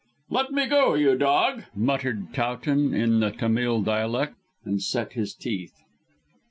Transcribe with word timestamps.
"Let 0.31 0.51
me 0.51 0.65
go, 0.65 0.95
you 0.95 1.15
dog!" 1.15 1.65
muttered 1.75 2.33
Towton 2.33 2.91
in 2.91 3.19
the 3.19 3.29
Tamil 3.29 3.83
dialect, 3.83 4.33
and 4.65 4.81
set 4.81 5.13
his 5.13 5.35
teeth. 5.35 5.75